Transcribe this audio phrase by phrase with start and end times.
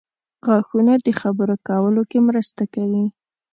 [0.45, 3.05] •غاښونه د خبرو کولو کې مرسته کوي.